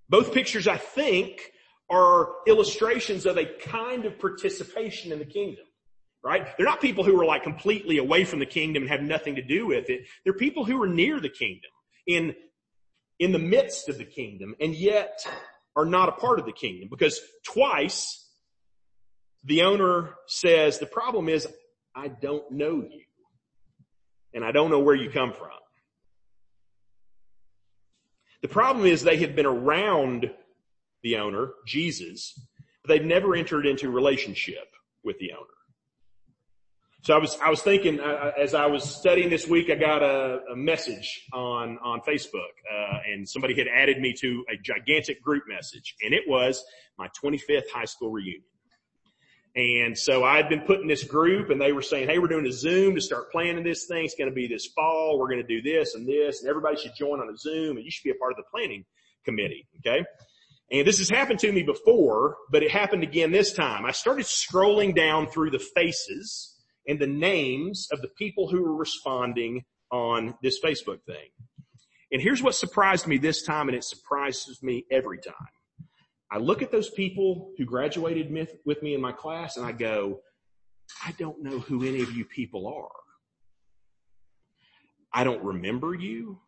[0.10, 1.52] Both pictures, I think,
[1.90, 5.66] are illustrations of a kind of participation in the kingdom.
[6.24, 6.48] Right?
[6.56, 9.42] They're not people who are like completely away from the kingdom and have nothing to
[9.42, 10.06] do with it.
[10.24, 11.72] They're people who are near the kingdom,
[12.08, 12.34] in,
[13.20, 15.26] in the midst of the kingdom, and yet
[15.76, 18.26] are not a part of the kingdom because twice
[19.44, 21.48] the owner says, the problem is
[21.96, 23.04] I don't know you
[24.34, 25.50] and I don't know where you come from.
[28.42, 30.30] The problem is they have been around
[31.02, 32.40] the owner, Jesus,
[32.84, 34.68] but they've never entered into relationship
[35.04, 35.48] with the owner.
[37.04, 40.02] So I was, I was thinking, uh, as I was studying this week, I got
[40.02, 45.22] a, a message on, on Facebook, uh, and somebody had added me to a gigantic
[45.22, 46.64] group message, and it was
[46.98, 48.44] my 25th high school reunion.
[49.54, 52.48] And so I'd been put in this group and they were saying, Hey, we're doing
[52.48, 54.06] a Zoom to start planning this thing.
[54.06, 55.20] It's going to be this fall.
[55.20, 57.86] We're going to do this and this and everybody should join on a Zoom and
[57.86, 58.84] you should be a part of the planning
[59.26, 59.68] committee.
[59.78, 60.04] Okay.
[60.72, 63.86] And this has happened to me before, but it happened again this time.
[63.86, 66.53] I started scrolling down through the faces
[66.88, 71.30] and the names of the people who were responding on this Facebook thing.
[72.12, 75.36] And here's what surprised me this time and it surprises me every time.
[76.32, 78.32] I look at those people who graduated
[78.66, 80.22] with me in my class and I go,
[81.06, 82.90] I don't know who any of you people are.
[85.14, 86.40] I don't remember you.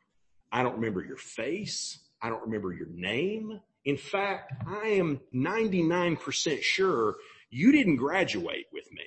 [0.52, 2.00] I don't remember your face.
[2.22, 3.60] I don't remember your name.
[3.86, 7.16] In fact, I am 99% sure
[7.52, 9.06] you didn't graduate with me.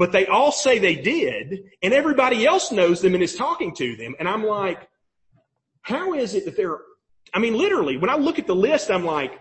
[0.00, 3.96] But they all say they did and everybody else knows them and is talking to
[3.96, 4.14] them.
[4.18, 4.88] And I'm like,
[5.82, 6.78] how is it that they're,
[7.34, 9.38] I mean, literally, when I look at the list, I'm like,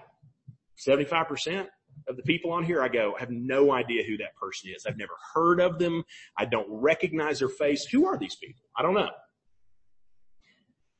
[0.85, 1.65] 75%
[2.09, 4.85] of the people on here, I go, I have no idea who that person is.
[4.85, 6.03] I've never heard of them.
[6.37, 7.85] I don't recognize their face.
[7.85, 8.65] Who are these people?
[8.77, 9.11] I don't know.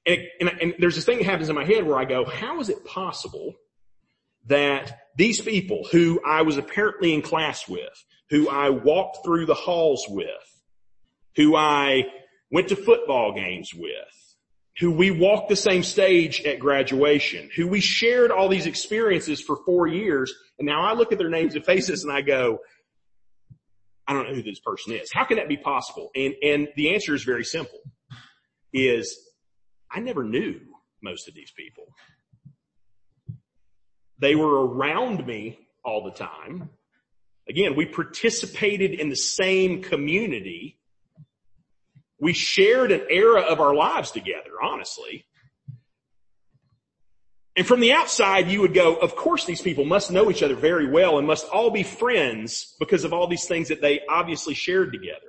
[0.06, 2.62] And, and, and there's this thing that happens in my head where I go, how
[2.62, 3.56] is it possible
[4.46, 9.54] that these people who I was apparently in class with, who I walked through the
[9.54, 10.28] halls with,
[11.36, 12.04] who I
[12.52, 13.94] went to football games with,
[14.80, 19.58] who we walked the same stage at graduation, who we shared all these experiences for
[19.66, 22.60] four years, and now I look at their names and faces and I go,
[24.08, 25.12] I don't know who this person is.
[25.14, 26.10] How can that be possible?
[26.16, 27.80] And, and the answer is very simple,
[28.74, 29.20] is
[29.92, 30.60] I never knew
[31.04, 31.86] most of these people.
[34.18, 36.70] They were around me all the time.
[37.50, 40.78] Again, we participated in the same community.
[42.20, 45.26] We shared an era of our lives together, honestly.
[47.56, 50.56] And from the outside, you would go, of course these people must know each other
[50.56, 54.54] very well and must all be friends because of all these things that they obviously
[54.54, 55.20] shared together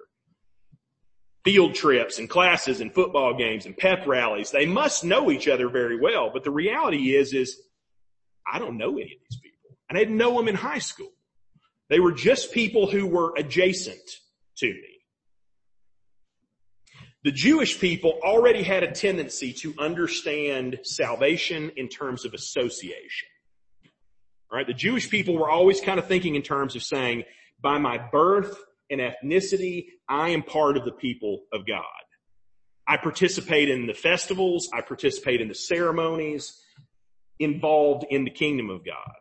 [1.44, 4.50] field trips and classes and football games and pep rallies.
[4.50, 6.30] They must know each other very well.
[6.33, 7.61] But the reality is, is
[8.50, 11.12] I don't know any of these people and I didn't know them in high school.
[11.90, 14.00] They were just people who were adjacent
[14.59, 15.00] to me.
[17.24, 23.29] The Jewish people already had a tendency to understand salvation in terms of association.
[24.50, 24.66] Right?
[24.66, 27.24] The Jewish people were always kind of thinking in terms of saying,
[27.61, 28.57] by my birth
[28.88, 31.85] and ethnicity, I am part of the people of God.
[32.88, 34.70] I participate in the festivals.
[34.72, 36.59] I participate in the ceremonies
[37.38, 39.19] involved in the kingdom of God.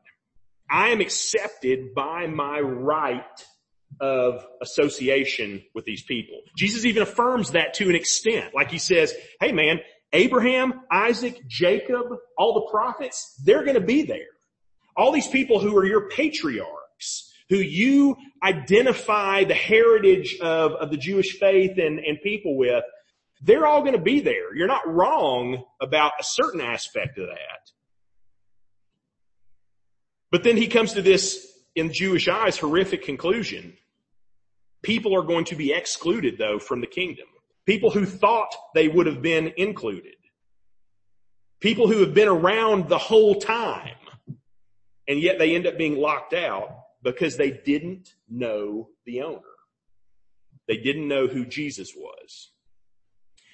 [0.70, 3.24] I am accepted by my right
[4.00, 6.42] of association with these people.
[6.56, 8.54] Jesus even affirms that to an extent.
[8.54, 9.80] Like he says, hey man,
[10.14, 12.06] Abraham, Isaac, Jacob,
[12.38, 14.28] all the prophets, they're going to be there.
[14.96, 20.98] All these people who are your patriarchs, who you identify the heritage of, of the
[20.98, 22.84] Jewish faith and, and people with,
[23.42, 24.56] they're all going to be there.
[24.56, 27.72] You're not wrong about a certain aspect of that.
[30.32, 33.74] But then he comes to this, in Jewish eyes, horrific conclusion.
[34.82, 37.28] People are going to be excluded though from the kingdom.
[37.66, 40.16] People who thought they would have been included.
[41.60, 43.96] People who have been around the whole time.
[45.08, 46.70] And yet they end up being locked out
[47.04, 49.42] because they didn't know the owner.
[50.68, 52.52] They didn't know who Jesus was.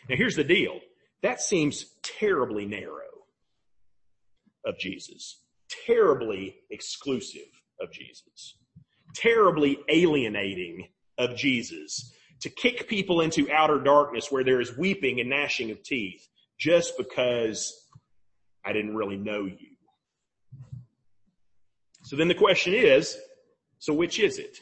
[0.10, 0.80] Now here's the deal.
[1.22, 3.02] That seems terribly narrow
[4.66, 5.38] of Jesus.
[5.86, 7.48] Terribly exclusive
[7.82, 8.58] of Jesus.
[9.16, 15.30] Terribly alienating of Jesus to kick people into outer darkness where there is weeping and
[15.30, 16.28] gnashing of teeth
[16.60, 17.88] just because
[18.64, 19.76] I didn't really know you.
[22.04, 23.18] So then the question is,
[23.80, 24.60] so which is it?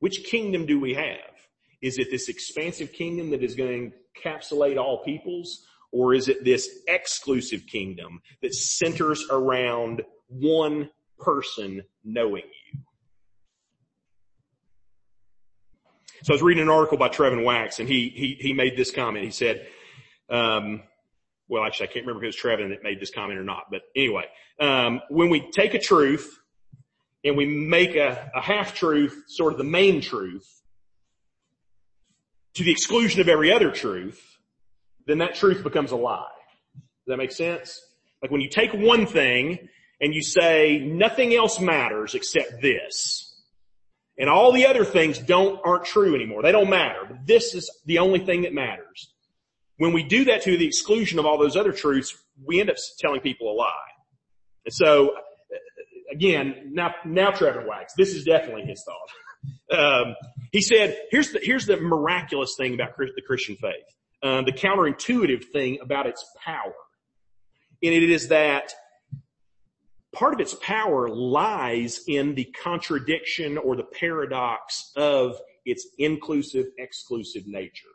[0.00, 1.32] Which kingdom do we have?
[1.80, 5.64] Is it this expansive kingdom that is going to encapsulate all peoples?
[5.92, 12.80] Or is it this exclusive kingdom that centers around one person knowing you?
[16.22, 18.90] So I was reading an article by Trevin Wax and he, he, he made this
[18.90, 19.24] comment.
[19.24, 19.66] He said,
[20.28, 20.82] um,
[21.48, 23.64] well, actually, I can't remember if it was Trevin that made this comment or not,
[23.70, 24.24] but anyway,
[24.58, 26.36] um, when we take a truth
[27.24, 30.62] and we make a, a half truth sort of the main truth
[32.54, 34.20] to the exclusion of every other truth,
[35.06, 36.26] then that truth becomes a lie.
[36.74, 37.80] Does that make sense?
[38.22, 39.68] Like when you take one thing
[40.00, 43.22] and you say nothing else matters except this.
[44.18, 46.42] And all the other things don't, aren't true anymore.
[46.42, 47.00] They don't matter.
[47.08, 49.12] But this is the only thing that matters.
[49.78, 52.76] When we do that to the exclusion of all those other truths, we end up
[52.98, 53.72] telling people a lie.
[54.64, 55.12] And so
[56.10, 59.78] again, now, now Trevin Wax, this is definitely his thought.
[59.78, 60.14] Um,
[60.50, 63.84] he said, here's the, here's the miraculous thing about the Christian faith.
[64.22, 66.74] Um, the counterintuitive thing about its power.
[67.82, 68.72] And it is that
[70.16, 75.36] part of its power lies in the contradiction or the paradox of
[75.66, 77.88] its inclusive, exclusive nature.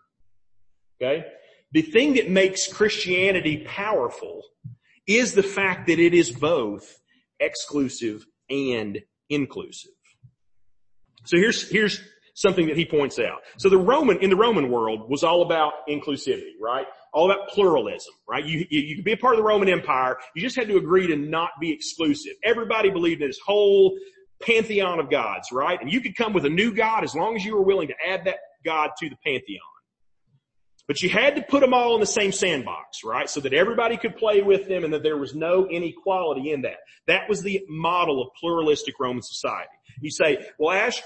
[1.01, 1.25] Okay?
[1.71, 4.43] The thing that makes Christianity powerful
[5.07, 6.99] is the fact that it is both
[7.39, 9.91] exclusive and inclusive.
[11.25, 12.01] So here's, here's
[12.41, 13.41] something that he points out.
[13.57, 16.85] So the Roman, in the Roman world was all about inclusivity, right?
[17.13, 18.45] All about pluralism, right?
[18.45, 20.17] You, you, you could be a part of the Roman Empire.
[20.35, 22.33] You just had to agree to not be exclusive.
[22.43, 23.97] Everybody believed in this whole
[24.41, 25.79] pantheon of gods, right?
[25.79, 27.95] And you could come with a new god as long as you were willing to
[28.07, 29.61] add that god to the pantheon.
[30.87, 33.29] But you had to put them all in the same sandbox, right?
[33.29, 36.77] So that everybody could play with them and that there was no inequality in that.
[37.07, 39.69] That was the model of pluralistic Roman society.
[40.01, 41.01] You say, well Ash,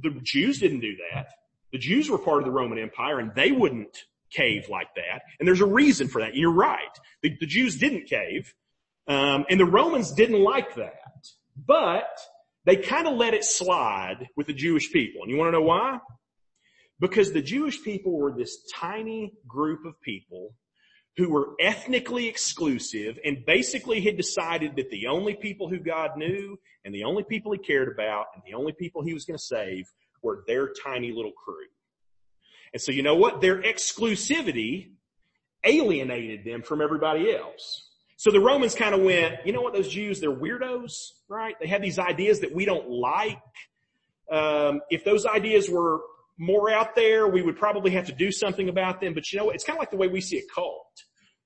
[0.00, 1.28] the Jews didn't do that.
[1.72, 3.96] The Jews were part of the Roman Empire and they wouldn't
[4.30, 5.22] cave like that.
[5.38, 6.34] And there's a reason for that.
[6.34, 6.78] You're right.
[7.22, 8.52] The, the Jews didn't cave.
[9.08, 11.26] Um, and the Romans didn't like that.
[11.56, 12.08] But
[12.64, 15.22] they kind of let it slide with the Jewish people.
[15.22, 15.98] And you want to know why?
[17.00, 20.54] Because the Jewish people were this tiny group of people
[21.16, 26.58] who were ethnically exclusive and basically had decided that the only people who God knew
[26.84, 29.44] and the only people he cared about and the only people he was going to
[29.44, 29.92] save
[30.22, 31.66] were their tiny little crew.
[32.72, 33.40] And so you know what?
[33.40, 34.92] Their exclusivity
[35.64, 37.88] alienated them from everybody else.
[38.16, 41.56] So the Romans kind of went, you know what, those Jews, they're weirdos, right?
[41.60, 43.42] They have these ideas that we don't like.
[44.30, 46.00] Um, if those ideas were
[46.38, 49.14] more out there, we would probably have to do something about them.
[49.14, 49.50] But you know?
[49.50, 50.86] It's kind of like the way we see a cult,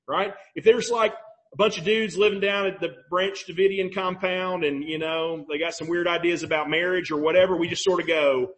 [0.08, 0.32] right?
[0.54, 1.12] If there's like
[1.52, 5.58] a bunch of dudes living down at the Branch Davidian compound and, you know, they
[5.58, 8.52] got some weird ideas about marriage or whatever, we just sort of go,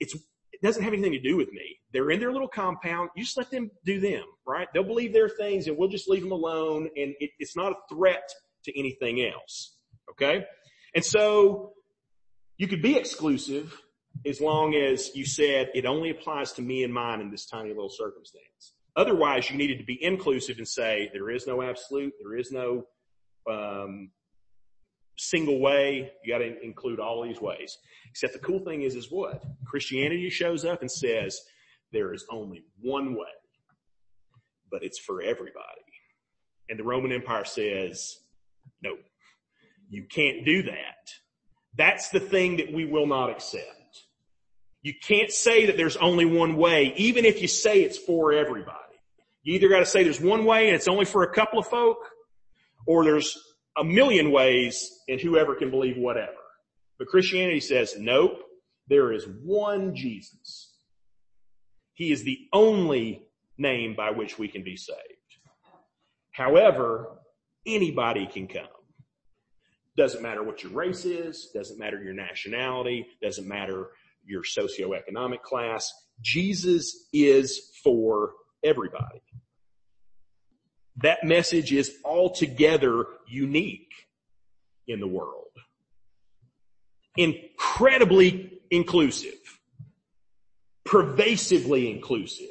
[0.00, 1.78] it's, it doesn't have anything to do with me.
[1.92, 3.10] They're in their little compound.
[3.16, 4.68] You just let them do them, right?
[4.72, 7.94] They'll believe their things and we'll just leave them alone and it, it's not a
[7.94, 8.28] threat
[8.64, 9.74] to anything else.
[10.10, 10.44] Okay?
[10.94, 11.72] And so
[12.56, 13.80] you could be exclusive
[14.26, 17.70] as long as you said it only applies to me and mine in this tiny
[17.70, 18.74] little circumstance.
[18.96, 22.84] Otherwise, you needed to be inclusive and say there is no absolute, there is no
[23.48, 24.10] um,
[25.16, 26.10] single way.
[26.24, 27.78] You got to include all these ways.
[28.10, 31.40] Except the cool thing is, is what Christianity shows up and says
[31.92, 33.26] there is only one way,
[34.70, 35.84] but it's for everybody.
[36.68, 38.16] And the Roman Empire says,
[38.82, 38.96] no,
[39.88, 41.08] you can't do that.
[41.76, 43.77] That's the thing that we will not accept.
[44.82, 48.76] You can't say that there's only one way, even if you say it's for everybody.
[49.42, 51.66] You either got to say there's one way and it's only for a couple of
[51.66, 51.98] folk,
[52.86, 53.36] or there's
[53.76, 56.32] a million ways and whoever can believe whatever.
[56.98, 58.40] But Christianity says, nope,
[58.88, 60.74] there is one Jesus.
[61.94, 63.22] He is the only
[63.56, 64.98] name by which we can be saved.
[66.30, 67.18] However,
[67.66, 68.66] anybody can come.
[69.96, 73.88] Doesn't matter what your race is, doesn't matter your nationality, doesn't matter
[74.28, 75.92] your socioeconomic class.
[76.20, 79.22] Jesus is for everybody.
[80.98, 83.92] That message is altogether unique
[84.86, 85.44] in the world.
[87.16, 89.32] Incredibly inclusive.
[90.84, 92.46] Pervasively inclusive.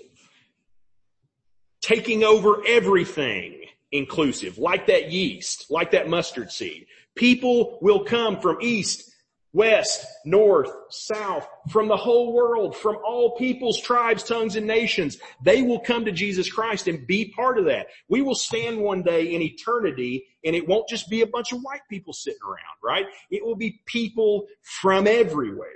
[1.81, 3.61] Taking over everything
[3.91, 6.87] inclusive, like that yeast, like that mustard seed.
[7.15, 9.11] People will come from east,
[9.57, 15.17] west, north, south, from the whole world, from all peoples, tribes, tongues, and nations.
[15.43, 17.87] They will come to Jesus Christ and be part of that.
[18.07, 21.59] We will stand one day in eternity and it won't just be a bunch of
[21.61, 23.05] white people sitting around, right?
[23.31, 25.71] It will be people from everywhere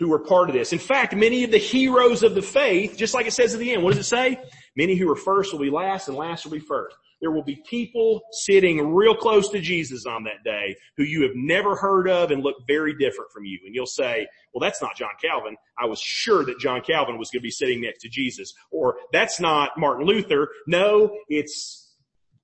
[0.00, 0.72] who are part of this.
[0.72, 3.72] In fact, many of the heroes of the faith, just like it says at the
[3.72, 4.40] end, what does it say?
[4.74, 7.62] Many who are first will be last and last will be first there will be
[7.68, 12.30] people sitting real close to Jesus on that day who you have never heard of
[12.30, 13.58] and look very different from you.
[13.64, 15.56] And you'll say, well, that's not John Calvin.
[15.78, 18.52] I was sure that John Calvin was going to be sitting next to Jesus.
[18.70, 20.48] Or that's not Martin Luther.
[20.66, 21.94] No, it's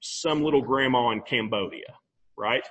[0.01, 1.95] some little grandma in Cambodia,
[2.37, 2.67] right?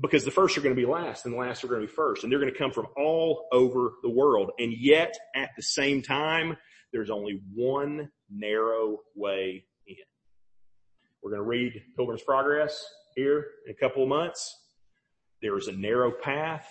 [0.00, 1.92] Because the first are going to be last and the last are going to be
[1.92, 2.24] first.
[2.24, 4.50] And they're going to come from all over the world.
[4.58, 6.56] And yet at the same time,
[6.92, 9.66] there's only one narrow way
[11.22, 14.56] we're going to read Pilgrim's Progress here in a couple of months.
[15.42, 16.66] There is a narrow path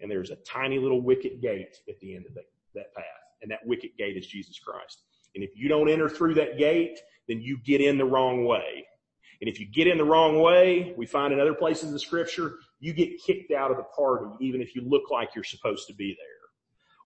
[0.00, 2.42] and there's a tiny little wicket gate at the end of the,
[2.74, 3.04] that path.
[3.42, 5.02] And that wicket gate is Jesus Christ.
[5.34, 6.98] And if you don't enter through that gate,
[7.28, 8.86] then you get in the wrong way.
[9.40, 11.98] And if you get in the wrong way, we find in other places in the
[11.98, 15.86] scripture, you get kicked out of the party even if you look like you're supposed
[15.88, 16.26] to be there.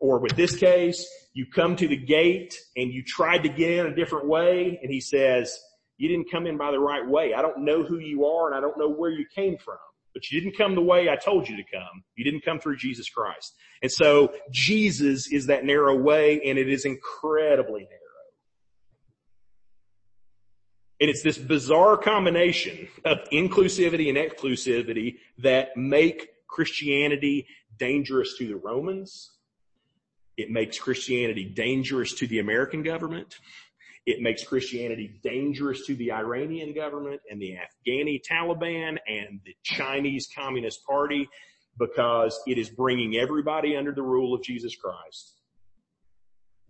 [0.00, 3.86] Or with this case, you come to the gate and you tried to get in
[3.86, 5.58] a different way and he says,
[5.98, 7.34] you didn't come in by the right way.
[7.34, 9.76] I don't know who you are and I don't know where you came from,
[10.14, 12.04] but you didn't come the way I told you to come.
[12.16, 13.54] You didn't come through Jesus Christ.
[13.82, 17.98] And so Jesus is that narrow way and it is incredibly narrow.
[21.00, 27.46] And it's this bizarre combination of inclusivity and exclusivity that make Christianity
[27.78, 29.30] dangerous to the Romans.
[30.36, 33.36] It makes Christianity dangerous to the American government.
[34.08, 40.26] It makes Christianity dangerous to the Iranian government and the Afghani Taliban and the Chinese
[40.34, 41.28] Communist Party
[41.78, 45.34] because it is bringing everybody under the rule of Jesus Christ,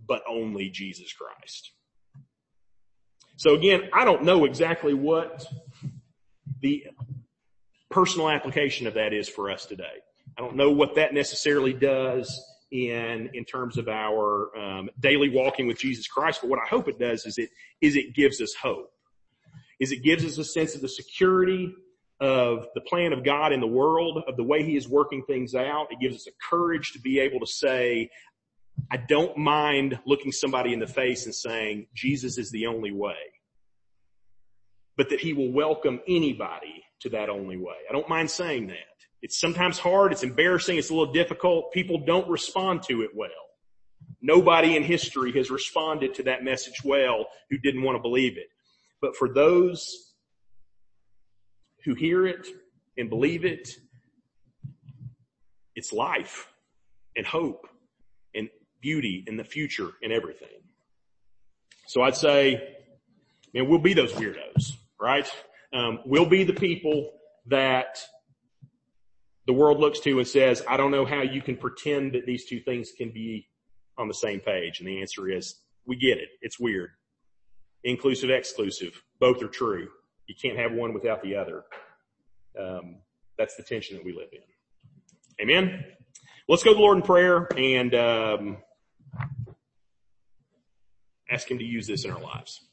[0.04, 1.70] but only Jesus Christ.
[3.36, 5.46] So again, I don't know exactly what
[6.60, 6.88] the
[7.88, 9.84] personal application of that is for us today.
[10.36, 15.66] I don't know what that necessarily does in in terms of our um, daily walking
[15.66, 16.40] with Jesus Christ.
[16.42, 17.50] But what I hope it does is it
[17.80, 18.90] is it gives us hope.
[19.80, 21.72] Is it gives us a sense of the security
[22.20, 25.54] of the plan of God in the world, of the way He is working things
[25.54, 25.86] out.
[25.90, 28.10] It gives us a courage to be able to say,
[28.90, 33.16] I don't mind looking somebody in the face and saying, Jesus is the only way.
[34.96, 37.76] But that he will welcome anybody to that only way.
[37.88, 38.87] I don't mind saying that.
[39.22, 40.12] It's sometimes hard.
[40.12, 40.76] It's embarrassing.
[40.76, 41.72] It's a little difficult.
[41.72, 43.30] People don't respond to it well.
[44.20, 48.48] Nobody in history has responded to that message well who didn't want to believe it.
[49.00, 50.12] But for those
[51.84, 52.46] who hear it
[52.96, 53.68] and believe it,
[55.74, 56.48] it's life
[57.16, 57.68] and hope
[58.34, 58.48] and
[58.80, 60.48] beauty in the future and everything.
[61.86, 62.76] So I'd say,
[63.54, 65.28] man, we'll be those weirdos, right?
[65.72, 67.12] Um, we'll be the people
[67.46, 68.04] that
[69.48, 72.44] the world looks to and says, I don't know how you can pretend that these
[72.44, 73.48] two things can be
[73.96, 74.78] on the same page.
[74.78, 76.28] And the answer is, we get it.
[76.42, 76.90] It's weird.
[77.82, 79.02] Inclusive, exclusive.
[79.18, 79.88] Both are true.
[80.26, 81.64] You can't have one without the other.
[82.60, 82.96] Um,
[83.38, 84.42] that's the tension that we live in.
[85.40, 85.82] Amen.
[86.46, 88.56] Let's go to the Lord in prayer and um,
[91.30, 92.67] ask Him to use this in our lives.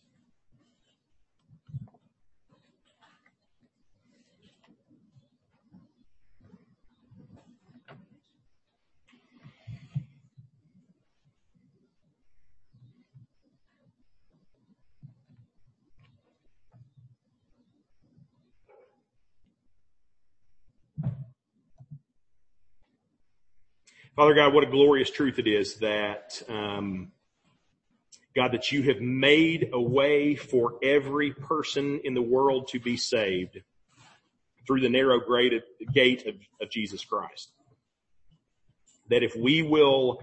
[24.16, 27.11] Father God, what a glorious truth it is that um,
[28.34, 32.95] God, that you have made a way for every person in the world to be
[32.95, 33.59] saved
[34.66, 35.20] through the narrow
[35.93, 37.51] gate of, of Jesus Christ.
[39.09, 40.22] That if we will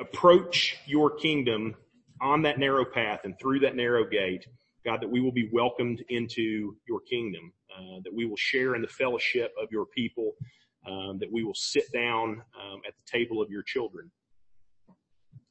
[0.00, 1.74] approach your kingdom
[2.22, 4.46] on that narrow path and through that narrow gate,
[4.82, 8.80] God, that we will be welcomed into your kingdom, uh, that we will share in
[8.80, 10.32] the fellowship of your people,
[10.86, 14.10] um, that we will sit down um, at the table of your children.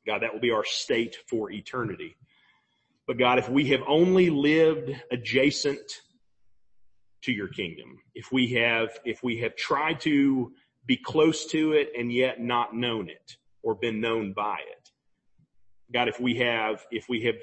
[0.05, 2.15] God, that will be our state for eternity.
[3.07, 6.01] But God, if we have only lived adjacent
[7.23, 10.53] to your kingdom, if we have, if we have tried to
[10.85, 14.89] be close to it and yet not known it or been known by it,
[15.93, 17.35] God, if we have, if we have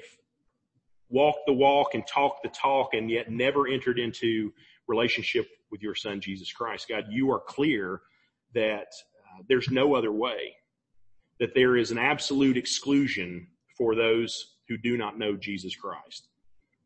[1.09, 4.53] walked the walk and talked the talk and yet never entered into
[4.87, 8.01] relationship with your son, Jesus Christ, God, you are clear
[8.53, 10.55] that uh, there's no other way
[11.39, 13.47] that there is an absolute exclusion
[13.77, 16.27] for those who do not know Jesus Christ.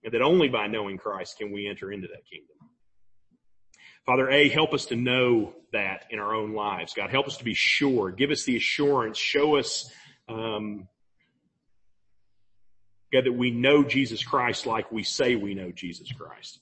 [0.04, 2.56] And that only by knowing Christ can we enter into that kingdom.
[4.06, 6.94] Father A, help us to know that in our own lives.
[6.94, 8.12] God, help us to be sure.
[8.12, 9.18] Give us the assurance.
[9.18, 9.90] Show us,
[10.28, 10.88] um,
[13.14, 16.60] God, that we know Jesus Christ like we say we know Jesus Christ.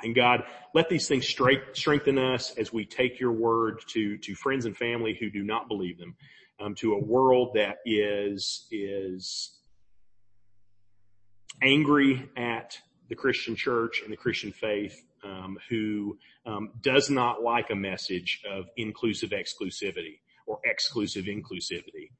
[0.00, 0.44] And God,
[0.74, 5.16] let these things strengthen us as we take your word to, to friends and family
[5.18, 6.16] who do not believe them,
[6.60, 9.58] um, to a world that is, is
[11.62, 12.78] angry at
[13.08, 18.40] the Christian church and the Christian faith, um, who um, does not like a message
[18.48, 22.10] of inclusive exclusivity or exclusive inclusivity,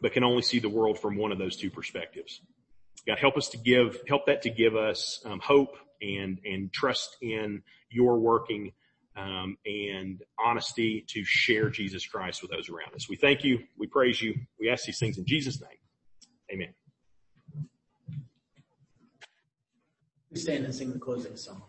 [0.00, 2.40] but can only see the world from one of those two perspectives.
[3.06, 7.16] God, help us to give, help that to give us um, hope and, and trust
[7.20, 8.72] in your working
[9.16, 13.08] um, and honesty to share Jesus Christ with those around us.
[13.08, 13.60] We thank you.
[13.76, 14.34] We praise you.
[14.58, 15.70] We ask these things in Jesus' name.
[16.52, 16.74] Amen.
[20.30, 21.62] We stand and sing the closing song.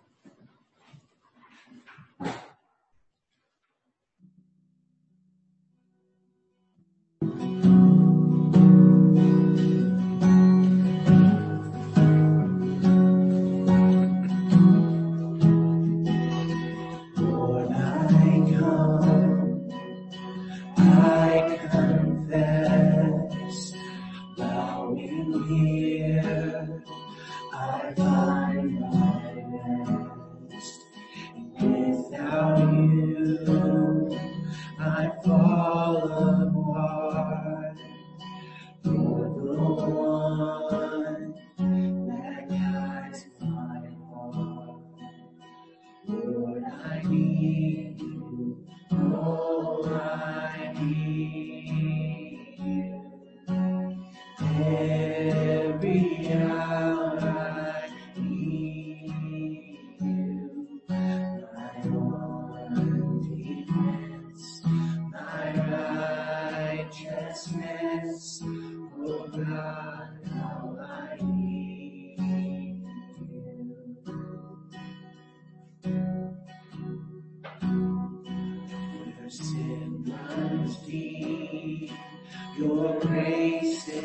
[82.62, 84.01] Your grace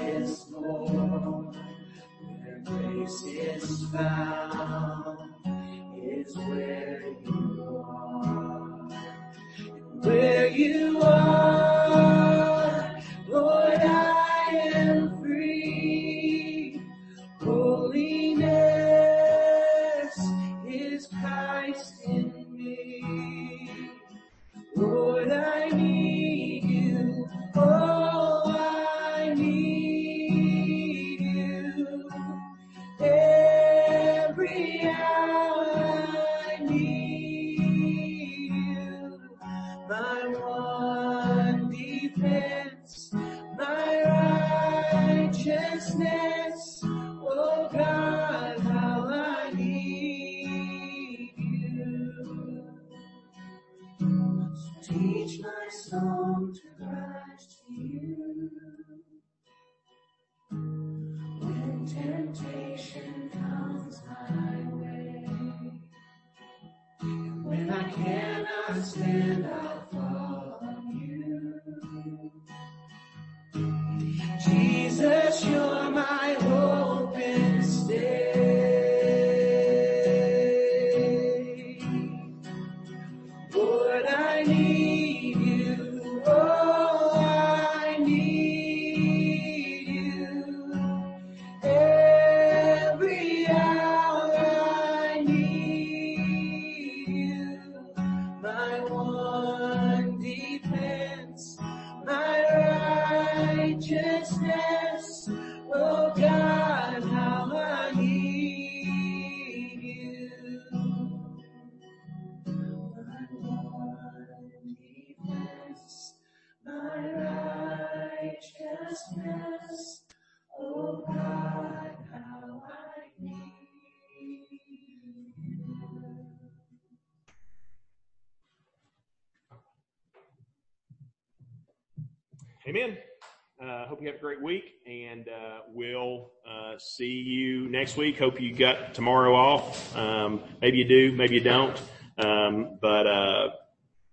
[137.86, 138.18] next week.
[138.18, 139.96] Hope you got tomorrow off.
[139.96, 141.80] Um, maybe you do, maybe you don't.
[142.18, 143.50] Um, but uh,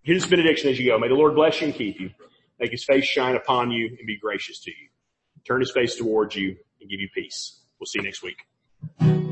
[0.03, 0.99] here's benediction as you go.
[0.99, 2.11] May the Lord bless you and keep you.
[2.59, 4.89] Make His face shine upon you and be gracious to you.
[5.43, 7.61] Turn His face towards you and give you peace.
[7.79, 9.22] We'll see you next week.